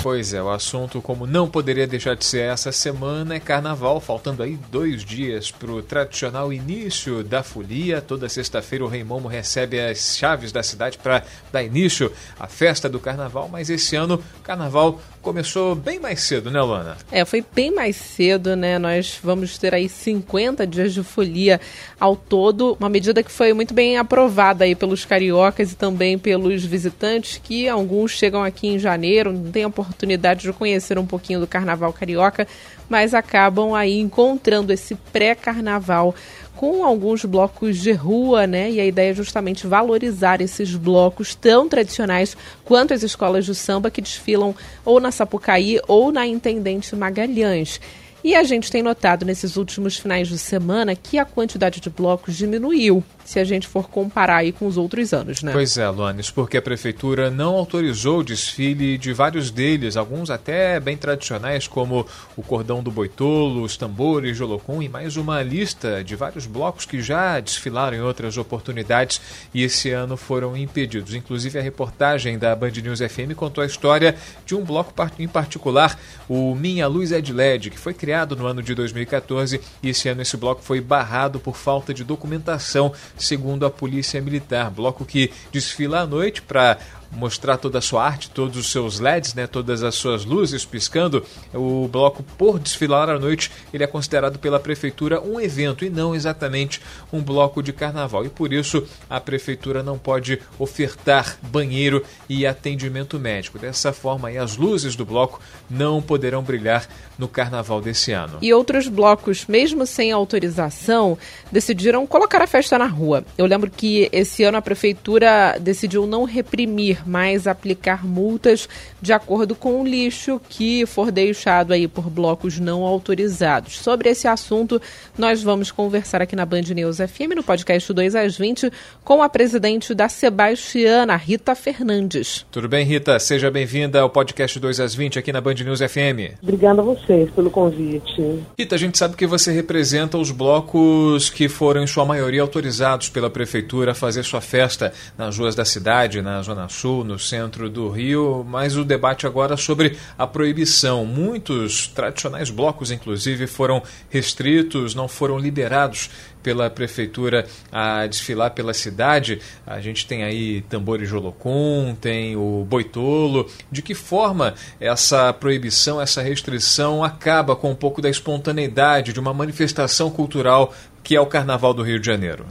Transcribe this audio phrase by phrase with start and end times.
[0.02, 4.42] Pois é, o assunto, como não poderia deixar de ser essa semana, é carnaval, faltando
[4.42, 8.00] aí dois dias para o tradicional início da folia.
[8.00, 12.88] Toda sexta-feira o Rei Momo recebe as chaves da cidade para dar início à festa
[12.88, 16.96] do carnaval, mas esse ano carnaval começou bem mais cedo, né, Luana?
[17.12, 18.78] É, foi bem mais cedo, né?
[18.78, 21.60] Nós vamos ter aí 50 dias de folia
[22.00, 26.64] ao todo, uma medida que foi muito bem aprovada aí pelos cariocas e também pelos
[26.64, 31.40] visitantes, que alguns chegam aqui em janeiro, não têm a oportunidade de conhecer um pouquinho
[31.40, 32.48] do carnaval carioca,
[32.88, 36.14] mas acabam aí encontrando esse pré-carnaval
[36.58, 38.68] com alguns blocos de rua, né?
[38.68, 43.92] E a ideia é justamente valorizar esses blocos tão tradicionais quanto as escolas de samba
[43.92, 44.52] que desfilam
[44.84, 47.80] ou na Sapucaí ou na Intendente Magalhães.
[48.24, 52.36] E a gente tem notado nesses últimos finais de semana que a quantidade de blocos
[52.36, 55.52] diminuiu se a gente for comparar aí com os outros anos, né?
[55.52, 60.80] Pois é, Luanes, porque a prefeitura não autorizou o desfile de vários deles, alguns até
[60.80, 66.02] bem tradicionais, como o cordão do boitolo, os tambores de Olocum e mais uma lista
[66.02, 69.20] de vários blocos que já desfilaram em outras oportunidades
[69.52, 71.14] e esse ano foram impedidos.
[71.14, 74.16] Inclusive a reportagem da Band News FM contou a história
[74.46, 78.46] de um bloco em particular, o Minha Luz é de LED, que foi criado no
[78.46, 82.90] ano de 2014 e esse ano esse bloco foi barrado por falta de documentação
[83.24, 84.70] segundo a Polícia Militar.
[84.70, 86.78] Bloco que desfila à noite para
[87.10, 91.24] mostrar toda a sua arte, todos os seus LEDs, né, todas as suas luzes piscando.
[91.54, 96.14] O bloco por desfilar à noite, ele é considerado pela prefeitura um evento e não
[96.14, 96.80] exatamente
[97.12, 98.24] um bloco de carnaval.
[98.24, 103.58] E por isso a prefeitura não pode ofertar banheiro e atendimento médico.
[103.58, 106.86] Dessa forma, aí, as luzes do bloco não poderão brilhar
[107.18, 108.38] no carnaval desse ano.
[108.40, 111.18] E outros blocos, mesmo sem autorização,
[111.50, 113.24] decidiram colocar a festa na rua.
[113.36, 118.68] Eu lembro que esse ano a prefeitura decidiu não reprimir mais aplicar multas
[119.00, 123.78] de acordo com o lixo que for deixado aí por blocos não autorizados.
[123.78, 124.80] Sobre esse assunto,
[125.16, 128.72] nós vamos conversar aqui na Band News FM, no podcast 2 às 20,
[129.04, 132.44] com a presidente da Sebastiana, Rita Fernandes.
[132.50, 133.18] Tudo bem, Rita?
[133.18, 136.38] Seja bem-vinda ao podcast 2 às 20 aqui na Band News FM.
[136.42, 138.44] Obrigada a vocês pelo convite.
[138.58, 143.08] Rita, a gente sabe que você representa os blocos que foram, em sua maioria, autorizados
[143.08, 147.18] pela prefeitura a fazer sua festa nas ruas da cidade, na Zona Sul Sul, no
[147.18, 151.04] centro do Rio, mas o debate agora sobre a proibição.
[151.04, 156.08] Muitos tradicionais blocos, inclusive, foram restritos, não foram liberados
[156.42, 159.38] pela prefeitura a desfilar pela cidade.
[159.66, 163.46] A gente tem aí tambores Jolocum, tem o Boitolo.
[163.70, 169.34] De que forma essa proibição, essa restrição acaba com um pouco da espontaneidade de uma
[169.34, 170.72] manifestação cultural
[171.04, 172.46] que é o Carnaval do Rio de Janeiro?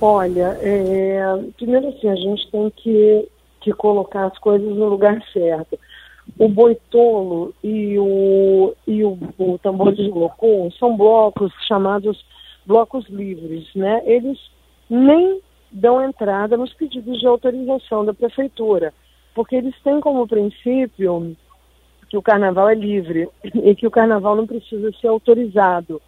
[0.00, 1.20] Olha, é,
[1.56, 3.28] primeiro assim, a gente tem que
[3.66, 5.76] que colocar as coisas no lugar certo.
[6.38, 12.24] O boitolo e o, e o, o tambor de locum são blocos chamados
[12.64, 14.02] blocos livres, né?
[14.04, 14.38] Eles
[14.88, 15.40] nem
[15.70, 18.94] dão entrada nos pedidos de autorização da prefeitura,
[19.34, 21.36] porque eles têm como princípio
[22.08, 26.00] que o carnaval é livre e que o carnaval não precisa ser autorizado.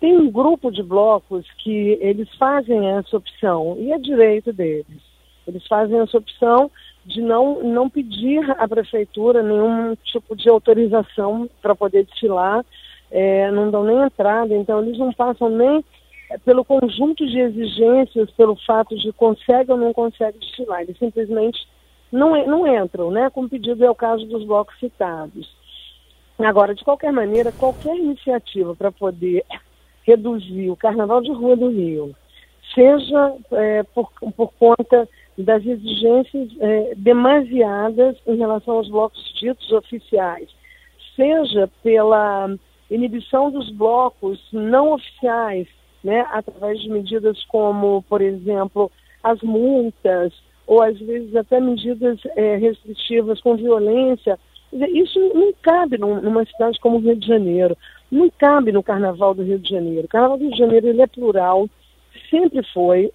[0.00, 5.09] Tem um grupo de blocos que eles fazem essa opção e é direito deles.
[5.50, 6.70] Eles fazem essa opção
[7.04, 12.64] de não, não pedir à prefeitura nenhum tipo de autorização para poder desfilar,
[13.10, 15.84] é, não dão nem entrada, então eles não passam nem
[16.30, 21.66] é, pelo conjunto de exigências, pelo fato de consegue ou não consegue desfilar, eles simplesmente
[22.12, 23.30] não, não entram, né?
[23.30, 25.48] Como pedido é o caso dos blocos citados.
[26.38, 29.44] Agora, de qualquer maneira, qualquer iniciativa para poder
[30.06, 32.14] reduzir o Carnaval de Rua do Rio,
[32.74, 35.08] seja é, por, por conta
[35.44, 40.48] das exigências é, demasiadas em relação aos blocos ditos oficiais,
[41.16, 42.50] seja pela,
[42.90, 45.68] inibição dos blocos não oficiais,
[46.02, 48.90] né, através de medidas como, por exemplo,
[49.22, 50.32] as multas,
[50.66, 54.38] ou às vezes até medidas é, restritivas com violência.
[54.72, 57.76] Isso não cabe numa cidade como o Rio de Janeiro,
[58.10, 60.06] não cabe no Carnaval do Rio de Janeiro.
[60.06, 61.68] O Carnaval do Rio de Janeiro ele é plural,
[62.30, 63.12] sempre foi.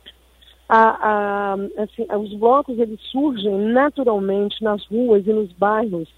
[0.67, 1.53] A, a,
[1.83, 6.09] assim, os blocos eles surgem naturalmente nas ruas e nos bairros,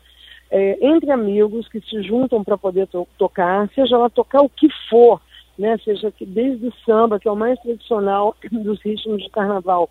[0.50, 4.70] é, entre amigos que se juntam para poder to tocar, seja lá tocar o que
[4.90, 5.22] for,
[5.58, 5.78] né?
[5.84, 9.90] seja que desde o samba, que é o mais tradicional dos ritmos de carnaval,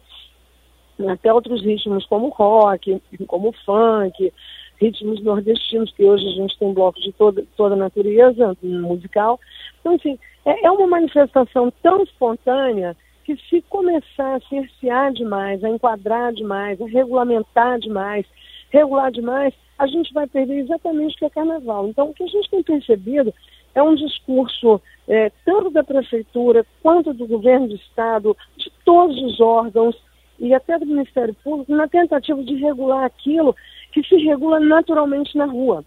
[1.08, 4.32] até outros ritmos como rock, como funk,
[4.80, 9.38] ritmos nordestinos, que hoje a gente tem blocos de toda, toda natureza musical.
[9.80, 15.68] Então, assim, é, é uma manifestação tão espontânea que se começar a cercear demais, a
[15.68, 18.24] enquadrar demais, a regulamentar demais,
[18.70, 21.88] regular demais, a gente vai perder exatamente o que é carnaval.
[21.88, 23.34] Então, o que a gente tem percebido
[23.74, 29.40] é um discurso é, tanto da prefeitura quanto do governo do estado, de todos os
[29.40, 29.96] órgãos
[30.38, 33.56] e até do Ministério Público, na tentativa de regular aquilo
[33.92, 35.84] que se regula naturalmente na rua.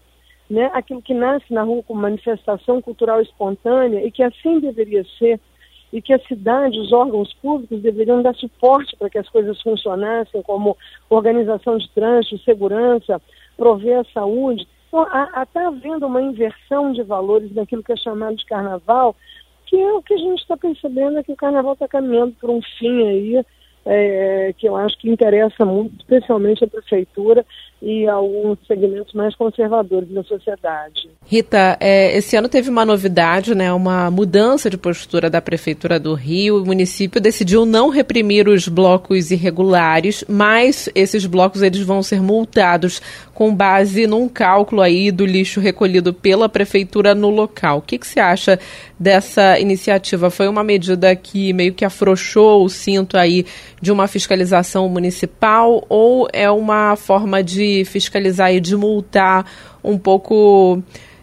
[0.48, 0.70] Né?
[0.74, 5.40] Aquilo que nasce na rua como manifestação cultural espontânea e que assim deveria ser,
[5.92, 10.42] e que a cidade, os órgãos públicos deveriam dar suporte para que as coisas funcionassem,
[10.42, 10.76] como
[11.08, 13.20] organização de trânsito, segurança,
[13.56, 14.66] prover a saúde.
[14.88, 15.02] Então,
[15.42, 19.16] está havendo uma inversão de valores naquilo que é chamado de carnaval,
[19.66, 22.50] que é o que a gente está percebendo é que o carnaval está caminhando por
[22.50, 23.44] um fim aí,
[23.86, 27.46] é, que eu acho que interessa muito, especialmente a prefeitura
[27.82, 31.08] e alguns segmentos mais conservadores da sociedade.
[31.24, 36.12] Rita, é, esse ano teve uma novidade, né, uma mudança de postura da Prefeitura do
[36.12, 36.62] Rio.
[36.62, 43.00] O município decidiu não reprimir os blocos irregulares, mas esses blocos eles vão ser multados
[43.32, 47.78] com base num cálculo aí do lixo recolhido pela Prefeitura no local.
[47.78, 48.58] O que, que você acha
[48.98, 50.28] dessa iniciativa?
[50.28, 53.46] Foi uma medida que meio que afrouxou o cinto aí
[53.80, 59.44] de uma fiscalização municipal ou é uma forma de fiscalizar e de multar
[59.82, 60.82] um pouco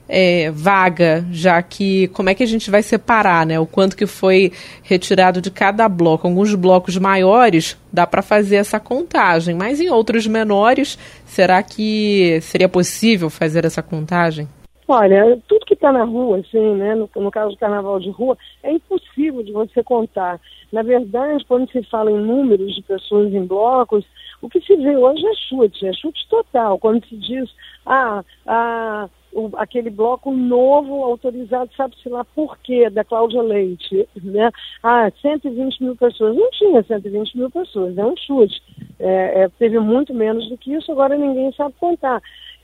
[0.09, 3.59] é, vaga, já que como é que a gente vai separar, né?
[3.59, 4.51] O quanto que foi
[4.83, 6.27] retirado de cada bloco.
[6.27, 12.69] Alguns blocos maiores dá para fazer essa contagem, mas em outros menores, será que seria
[12.69, 14.47] possível fazer essa contagem?
[14.89, 18.37] Olha, tudo que está na rua, assim, né, no, no, caso do carnaval de rua,
[18.63, 20.39] é impossível de você contar.
[20.71, 24.05] Na verdade, quando se fala em números de pessoas em blocos,
[24.41, 26.77] o que se vê hoje é chute, é chute total.
[26.77, 27.49] Quando se diz,
[27.85, 34.51] ah, ah o, aquele bloco novo autorizado, sabe-se lá por quê, da Cláudia Leite, né?
[34.81, 36.35] Ah, 120 mil pessoas.
[36.35, 38.61] Não tinha 120 mil pessoas, é um chute.
[38.99, 42.21] É, é, teve muito menos do que isso, agora ninguém sabe contar.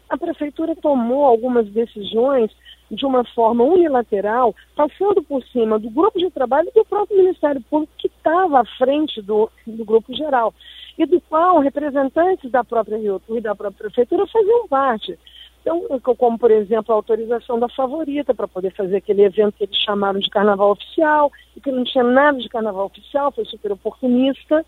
[0.09, 2.51] A prefeitura tomou algumas decisões
[2.91, 7.93] de uma forma unilateral, passando por cima do grupo de trabalho do próprio Ministério Público,
[7.97, 10.53] que estava à frente do, do grupo geral
[10.97, 15.17] e do qual representantes da própria Rio e da própria prefeitura faziam parte.
[15.61, 15.87] Então,
[16.17, 20.19] como por exemplo a autorização da favorita para poder fazer aquele evento que eles chamaram
[20.19, 24.65] de carnaval oficial, e que não tinha nada de carnaval oficial, foi super oportunista,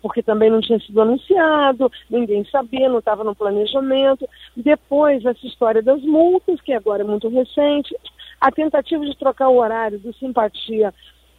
[0.00, 4.28] porque também não tinha sido anunciado, ninguém sabia, não estava no planejamento.
[4.56, 7.96] Depois, essa história das multas, que agora é muito recente,
[8.40, 10.92] a tentativa de trocar o horário do Simpatia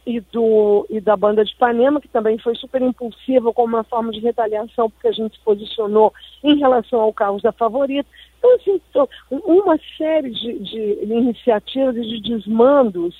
[0.06, 4.12] e, do, e da banda de Ipanema, que também foi super impulsiva como uma forma
[4.12, 6.12] de retaliação, porque a gente se posicionou
[6.44, 8.08] em relação ao caos da favorita.
[8.38, 8.80] Então, assim,
[9.30, 13.14] uma série de, de iniciativas e de desmandos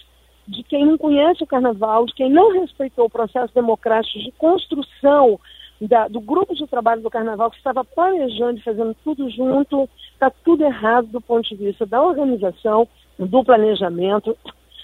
[0.46, 5.38] de quem não conhece o carnaval, de quem não respeitou o processo democrático de construção
[5.80, 10.30] da, do grupo de trabalho do carnaval, que estava planejando e fazendo tudo junto, está
[10.30, 12.88] tudo errado do ponto de vista da organização,
[13.18, 14.36] do planejamento,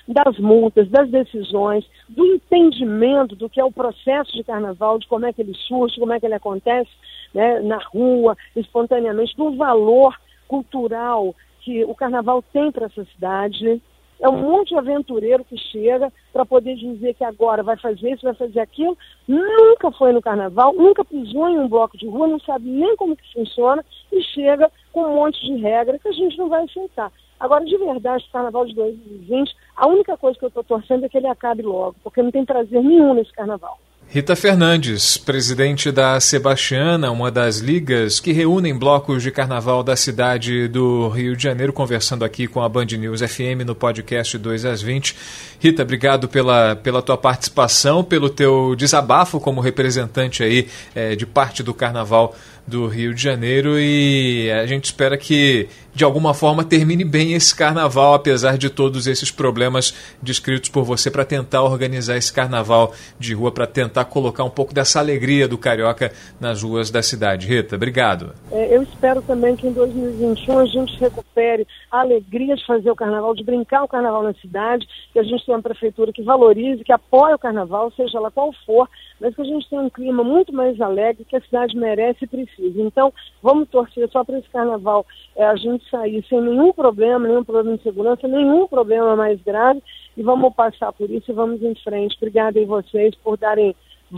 [0.07, 5.27] das multas, das decisões, do entendimento do que é o processo de carnaval, de como
[5.27, 6.91] é que ele surge, como é que ele acontece
[7.33, 10.15] né, na rua, espontaneamente, do valor
[10.49, 13.81] cultural que o carnaval tem para essa cidade.
[14.23, 18.23] É um monte de aventureiro que chega para poder dizer que agora vai fazer isso,
[18.23, 18.97] vai fazer aquilo.
[19.27, 23.17] Nunca foi no carnaval, nunca pisou em um bloco de rua, não sabe nem como
[23.17, 27.11] que funciona e chega com um monte de regra que a gente não vai aceitar.
[27.41, 31.09] Agora, de verdade, o carnaval de 2020, a única coisa que eu estou torcendo é
[31.09, 33.81] que ele acabe logo, porque não tem prazer nenhum nesse carnaval.
[34.15, 40.69] Rita Fernandes, presidente da Sebastiana, uma das ligas que reúnem blocos de carnaval da cidade
[40.69, 44.83] do Rio de Janeiro, conversando aqui com a Band News FM no podcast 2 às
[44.83, 45.17] 20.
[45.59, 51.63] Rita, obrigado pela, pela tua participação, pelo teu desabafo como representante aí é, de parte
[51.63, 57.05] do carnaval do Rio de Janeiro e a gente espera que de alguma forma termine
[57.05, 62.33] bem esse carnaval, apesar de todos esses problemas descritos por você, para tentar organizar esse
[62.33, 67.03] carnaval de rua, para tentar colocar um pouco dessa alegria do carioca nas ruas da
[67.03, 67.47] cidade.
[67.47, 68.33] Rita, obrigado.
[68.51, 72.97] É, eu espero também que em 2021 a gente recupere a alegria de fazer o
[72.97, 76.85] carnaval, de brincar o carnaval na cidade, que a gente tenha uma prefeitura que valorize,
[76.85, 78.89] que apoie o carnaval, seja lá qual for,
[79.21, 82.27] mas que a gente tenha um clima muito mais alegre que a cidade merece e
[82.27, 82.81] precisa.
[82.81, 85.07] Então, vamos torcer só para esse carnaval
[85.37, 89.83] é, a gente sair sem nenhum problema, nenhum problema de segurança, nenhum problema mais grave,
[90.17, 92.17] e vamos passar por isso e vamos em frente.
[92.17, 93.75] Obrigada a vocês por darem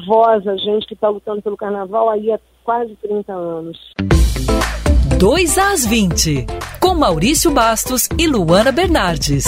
[0.07, 3.79] voz a gente que está lutando pelo carnaval aí há quase 30 anos.
[5.19, 6.47] 2 às 20,
[6.81, 9.45] com Maurício Bastos e Luana Bernardes.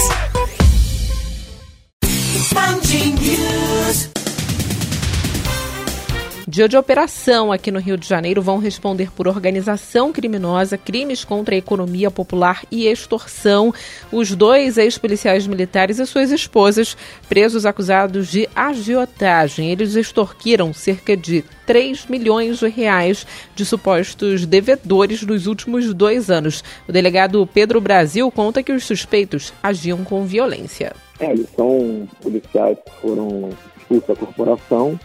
[6.48, 11.56] Dia de operação aqui no Rio de Janeiro vão responder por organização criminosa, crimes contra
[11.56, 13.74] a economia popular e extorsão.
[14.12, 16.96] Os dois ex-policiais militares e suas esposas,
[17.28, 19.72] presos acusados de agiotagem.
[19.72, 23.26] Eles extorquiram cerca de 3 milhões de reais
[23.56, 26.62] de supostos devedores nos últimos dois anos.
[26.86, 30.94] O delegado Pedro Brasil conta que os suspeitos agiam com violência.
[31.18, 34.96] É, eles são policiais que foram expulsos da corporação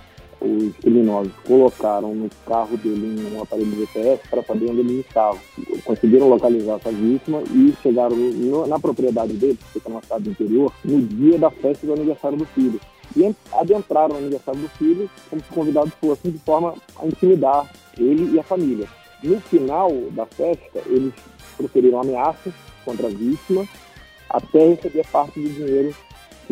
[0.41, 5.37] os criminosos colocaram no carro dele um aparelho GPS para saber onde ele estava.
[5.85, 10.31] Conseguiram localizar essa vítima e chegaram no, na propriedade dele, que fica no estado do
[10.31, 12.81] interior, no dia da festa do aniversário do filho.
[13.15, 18.35] E adentraram no aniversário do filho como se convidados fossem de forma a intimidar ele
[18.35, 18.87] e a família.
[19.23, 21.13] No final da festa, eles
[21.55, 23.67] proferiram ameaças contra a vítima
[24.29, 25.93] até receber parte do dinheiro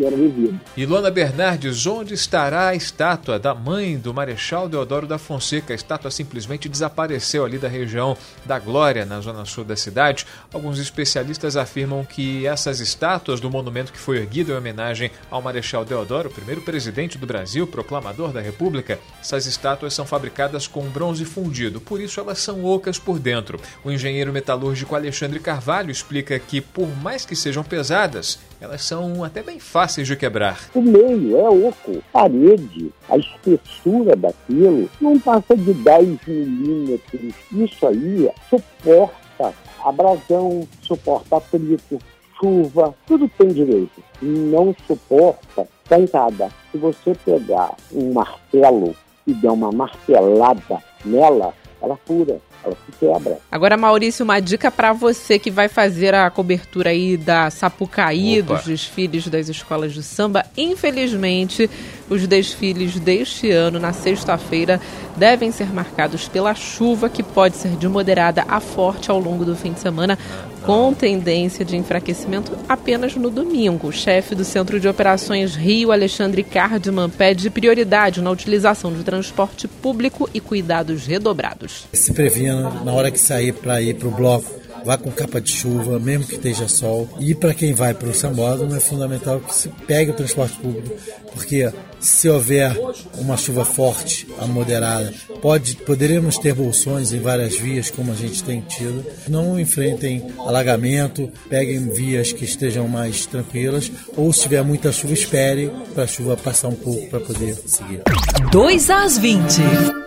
[0.00, 5.74] que era Luana Bernardes, onde estará a estátua da mãe do Marechal Deodoro da Fonseca?
[5.74, 8.16] A estátua simplesmente desapareceu ali da região
[8.46, 10.26] da Glória, na zona sul da cidade.
[10.52, 15.84] Alguns especialistas afirmam que essas estátuas do monumento que foi erguido em homenagem ao Marechal
[15.84, 21.80] Deodoro, primeiro presidente do Brasil, proclamador da República, essas estátuas são fabricadas com bronze fundido,
[21.80, 23.60] por isso elas são ocas por dentro.
[23.84, 29.42] O engenheiro metalúrgico Alexandre Carvalho explica que, por mais que sejam pesadas, elas são até
[29.42, 30.68] bem fáceis de quebrar.
[30.74, 37.34] O meio é oco, parede, a espessura daquilo não passa de 10 milímetros.
[37.52, 41.98] Isso aí suporta abrasão, suporta atrito,
[42.38, 44.02] chuva, tudo tem direito.
[44.20, 46.50] Não suporta pancada.
[46.70, 48.94] Se você pegar um martelo
[49.26, 53.38] e der uma martelada nela, ela fura ela se quebra.
[53.50, 58.54] Agora, Maurício, uma dica para você que vai fazer a cobertura aí da Sapucaí, Opa.
[58.54, 60.44] dos desfiles das escolas de samba.
[60.56, 61.70] Infelizmente,
[62.08, 64.80] os desfiles deste ano, na sexta-feira,
[65.16, 69.56] devem ser marcados pela chuva, que pode ser de moderada a forte ao longo do
[69.56, 70.18] fim de semana,
[70.62, 73.88] com tendência de enfraquecimento apenas no domingo.
[73.88, 79.66] O chefe do Centro de Operações Rio, Alexandre Cardman, pede prioridade na utilização de transporte
[79.66, 81.86] público e cuidados redobrados.
[81.92, 82.12] Se
[82.54, 86.26] na hora que sair para ir para o bloco vá com capa de chuva, mesmo
[86.26, 87.08] que esteja sol.
[87.18, 90.94] E para quem vai para o sambódromo é fundamental que se pegue o transporte público,
[91.32, 92.76] porque se houver
[93.18, 98.42] uma chuva forte a moderada, pode, poderemos ter bolsões em várias vias, como a gente
[98.42, 99.04] tem tido.
[99.28, 105.70] Não enfrentem alagamento, peguem vias que estejam mais tranquilas, ou se tiver muita chuva, espere
[105.94, 108.02] para a chuva passar um pouco para poder seguir.
[108.50, 109.99] 2 às 20.